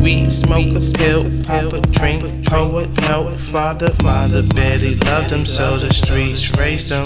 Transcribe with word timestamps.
We 0.00 0.30
smoke 0.30 0.70
a 0.70 0.80
pill, 0.96 1.24
pop 1.44 1.72
a 1.72 1.80
drink, 1.90 2.22
poet, 2.46 2.88
no 3.02 3.28
father, 3.36 3.90
mother, 4.02 4.42
Betty 4.54 4.94
loved 4.94 5.30
him, 5.30 5.44
so 5.44 5.76
the 5.76 5.92
streets 5.92 6.56
raised 6.56 6.90
him, 6.90 7.02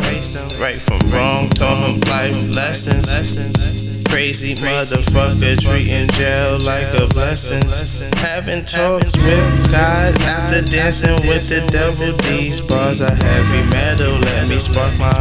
right 0.61 0.81
from 0.81 1.11
wrong, 1.11 1.49
taught 1.49 1.89
him 1.89 2.01
life 2.03 2.37
lessons. 2.51 3.82
Crazy 4.13 4.55
motherfucker 4.57 5.57
treating 5.57 6.07
jail 6.13 6.61
like 6.61 6.85
a 7.01 7.09
blessing. 7.09 7.65
Having 8.21 8.67
talks 8.67 9.17
with 9.17 9.73
God 9.73 10.13
after 10.21 10.61
dancing 10.69 11.17
with 11.25 11.49
the 11.49 11.65
devil. 11.73 12.13
These 12.29 12.61
bars 12.61 13.01
are 13.01 13.09
heavy 13.09 13.65
metal. 13.73 14.21
Let 14.21 14.49
me 14.49 14.61
spark 14.61 14.93
my 15.01 15.17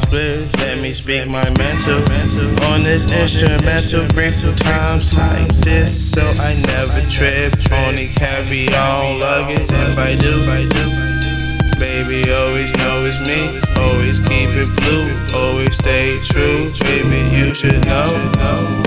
split. 0.00 0.48
Let 0.56 0.80
me 0.80 0.94
speak 0.94 1.28
my 1.28 1.44
mental. 1.60 2.00
On 2.72 2.80
this 2.82 3.04
instrumental, 3.12 4.08
grateful 4.16 4.54
times 4.56 5.12
like 5.12 5.52
this. 5.60 5.92
So 6.16 6.24
I 6.40 6.56
never 6.64 7.04
trip. 7.12 7.52
Only 7.84 8.08
carry 8.16 8.72
on 8.72 9.20
luggage 9.20 9.68
if 9.68 9.98
I 10.00 10.16
do. 10.16 10.99
Baby, 11.80 12.30
always 12.30 12.72
know 12.76 13.08
it's 13.08 13.18
me. 13.26 13.58
Always 13.80 14.20
keep 14.20 14.50
it 14.52 14.70
blue. 14.78 15.08
Always 15.34 15.76
stay 15.76 16.20
true. 16.22 16.70
Baby, 16.78 17.20
you 17.34 17.54
should 17.54 17.84
know. 17.86 18.80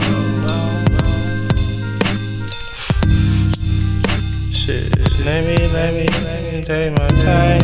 Let 5.26 5.46
me, 5.46 5.56
let 5.72 5.94
me, 5.94 6.06
let 6.26 6.54
me 6.54 6.64
take 6.64 6.92
my 6.92 7.08
time. 7.22 7.64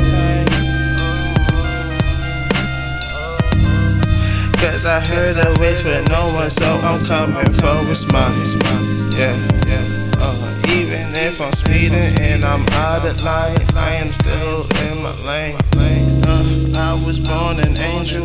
Cause 4.53 4.85
I 4.85 5.01
heard 5.01 5.35
a 5.37 5.59
wish 5.59 5.81
for 5.83 6.09
no 6.09 6.31
one, 6.35 6.49
so 6.49 6.65
I'm 6.65 6.99
coming 7.05 7.51
for 7.51 7.85
what's 7.85 8.05
mine. 8.05 9.11
Yeah, 9.11 9.35
yeah. 9.67 9.98
If 11.19 11.41
I'm 11.41 11.51
speeding 11.51 12.15
and 12.31 12.45
I'm 12.45 12.63
out 12.87 13.03
of 13.03 13.19
line, 13.19 13.59
I 13.75 13.99
am 13.99 14.07
still 14.15 14.63
in 14.87 15.03
my 15.03 15.11
lane. 15.27 15.59
Uh, 16.23 16.79
I 16.79 16.95
was 17.03 17.19
born 17.19 17.59
an 17.59 17.75
angel, 17.75 18.23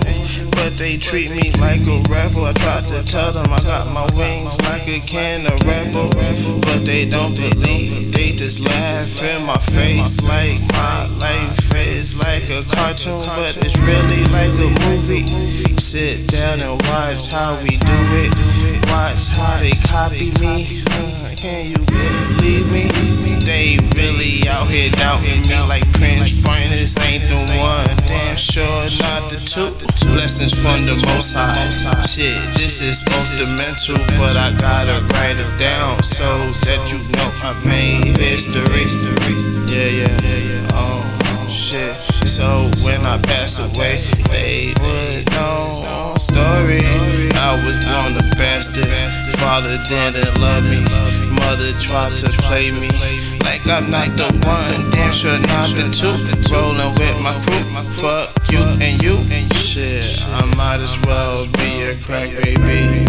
but 0.55 0.79
they 0.79 0.97
treat 0.97 1.35
me 1.35 1.51
like 1.59 1.83
a 1.91 1.99
rebel. 2.07 2.47
I 2.47 2.55
tried 2.55 2.87
to 2.95 3.03
tell 3.03 3.33
them 3.35 3.51
I 3.51 3.59
got 3.67 3.91
my 3.91 4.07
wings 4.15 4.63
like 4.63 4.87
a 4.87 5.03
can 5.03 5.43
of 5.43 5.59
Red 5.67 5.91
Bull, 5.91 6.07
but 6.63 6.87
they 6.87 7.11
don't 7.11 7.35
believe. 7.35 8.15
They 8.15 8.31
just 8.39 8.63
laugh 8.63 9.11
in 9.19 9.43
my 9.43 9.59
face 9.75 10.23
like 10.23 10.63
my 10.71 11.11
life 11.19 11.75
is 11.75 12.15
like 12.15 12.47
a 12.47 12.63
cartoon, 12.71 13.27
but 13.35 13.59
it's 13.59 13.75
really 13.83 14.23
like 14.31 14.55
a 14.55 14.71
movie. 14.87 15.27
Sit 15.83 16.31
down 16.31 16.63
and 16.63 16.79
watch 16.87 17.27
how 17.27 17.59
we 17.59 17.75
do 17.75 18.01
it. 18.23 18.31
Watch 18.87 19.27
how 19.35 19.59
they 19.59 19.75
copy 19.83 20.31
me. 20.39 20.87
Uh, 20.87 21.35
can 21.35 21.75
you 21.75 21.94
me 25.65 25.69
like 25.69 25.85
Prince 25.93 26.43
Finest 26.43 26.99
ain't 27.01 27.23
the 27.29 27.37
one. 27.61 27.89
Damn 28.07 28.37
sure 28.37 28.65
not 29.01 29.31
the 29.31 29.39
two. 29.45 29.71
Blessings 30.13 30.53
from 30.53 30.77
the 30.85 30.97
Most 31.07 31.33
High. 31.35 31.71
Shit, 32.03 32.37
this 32.55 32.81
is 32.81 33.03
off 33.13 33.29
the 33.39 33.47
mental, 33.57 33.99
but 34.19 34.37
I 34.37 34.51
gotta 34.61 35.01
write 35.13 35.37
it 35.37 35.53
down 35.59 36.03
so 36.03 36.27
that 36.69 36.81
you 36.93 36.99
know 37.13 37.29
I 37.43 37.53
made 37.65 38.17
history. 38.17 38.87
Yeah, 39.67 40.05
yeah, 40.05 40.21
yeah. 40.23 40.69
Oh 40.75 41.49
shit. 41.51 41.95
So 42.29 42.71
when 42.85 43.05
I 43.07 43.19
pass 43.19 43.59
away, 43.59 43.99
they 44.31 44.75
would 44.81 45.31
know 45.33 46.15
story. 46.19 46.85
I 47.35 47.59
was 47.65 47.77
born 47.89 48.13
a 48.21 48.37
bastard. 48.37 48.89
Father 49.39 49.79
didn't 49.89 50.41
love 50.41 50.65
me. 50.65 51.24
Mother 51.55 51.79
tried 51.79 52.11
to 52.19 52.29
play 52.43 52.73
me 52.73 52.91
like 53.47 53.63
I'm 53.71 53.87
not 53.87 54.11
the 54.19 54.27
one. 54.43 54.91
Damn 54.91 55.15
sure 55.15 55.39
not 55.39 55.71
the 55.79 55.87
two. 55.95 56.11
Rolling 56.51 56.91
with 56.99 57.15
my 57.23 57.31
crew. 57.47 57.63
Fuck 57.95 58.51
you 58.51 58.59
and 58.83 58.99
you. 58.99 59.15
Shit, 59.55 60.03
I 60.35 60.43
might 60.59 60.83
as 60.83 60.99
well 61.07 61.47
be 61.55 61.87
a 61.87 61.95
crack 62.03 62.27
baby. 62.43 63.07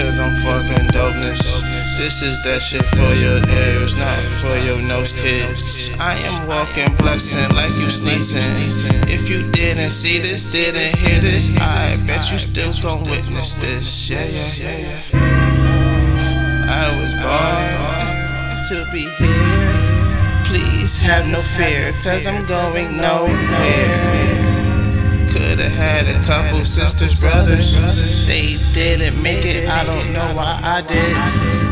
Cause 0.00 0.16
I'm 0.16 0.32
fucking 0.40 0.96
dopeness. 0.96 1.60
This 2.00 2.22
is 2.22 2.42
that 2.44 2.64
shit 2.64 2.86
for 2.88 3.12
your 3.20 3.44
ears, 3.52 3.92
not 4.00 4.24
for 4.40 4.56
your 4.64 4.80
nose 4.80 5.12
kids. 5.12 5.92
I 6.00 6.16
am 6.32 6.48
walking 6.48 6.88
blessing 6.96 7.44
like 7.52 7.76
you 7.84 7.92
sneezing. 7.92 8.96
If 9.12 9.28
you 9.28 9.44
didn't 9.50 9.90
see 9.90 10.20
this, 10.20 10.52
didn't 10.52 10.96
hear 11.04 11.20
this, 11.20 11.60
I 11.60 12.00
bet 12.08 12.32
you 12.32 12.38
still 12.38 12.72
gon' 12.80 13.04
witness 13.10 13.60
this. 13.60 14.08
Yeah, 14.08 14.24
yeah, 14.24 14.72
yeah, 14.72 15.10
yeah. 15.12 15.43
I 16.76 16.90
was 17.00 17.14
born 17.14 18.64
to 18.68 18.90
be 18.90 19.06
here. 19.16 20.42
Please 20.44 20.98
have 20.98 21.30
no 21.30 21.38
fear, 21.38 21.92
cause 22.02 22.26
I'm 22.26 22.44
going 22.46 22.96
nowhere. 22.96 23.30
Could've 25.30 25.72
had 25.72 26.08
a 26.08 26.20
couple 26.26 26.64
sisters, 26.64 27.20
brothers. 27.20 28.26
They 28.26 28.56
didn't 28.72 29.22
make 29.22 29.44
it, 29.44 29.68
I 29.68 29.84
don't 29.84 30.12
know 30.12 30.32
why 30.34 30.58
I 30.62 30.82
did. 30.82 31.63